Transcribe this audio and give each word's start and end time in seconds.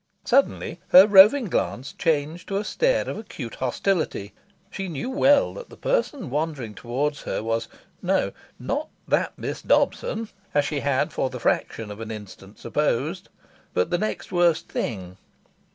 Suddenly, 0.25 0.79
her 0.87 1.05
roving 1.05 1.45
glance 1.45 1.93
changed 1.93 2.47
to 2.47 2.57
a 2.57 2.63
stare 2.63 3.07
of 3.07 3.19
acute 3.19 3.53
hostility. 3.53 4.33
She 4.71 4.87
knew 4.89 5.11
well 5.11 5.53
that 5.53 5.69
the 5.69 5.77
person 5.77 6.31
wandering 6.31 6.73
towards 6.73 7.21
her 7.21 7.43
was 7.43 7.67
no, 8.01 8.31
not 8.57 8.89
"that 9.07 9.37
Miss 9.37 9.61
Dobson," 9.61 10.29
as 10.55 10.65
she 10.65 10.79
had 10.79 11.13
for 11.13 11.29
the 11.29 11.39
fraction 11.39 11.91
of 11.91 11.99
an 11.99 12.09
instant 12.09 12.57
supposed, 12.57 13.29
but 13.75 13.91
the 13.91 13.99
next 13.99 14.31
worst 14.31 14.67
thing. 14.69 15.17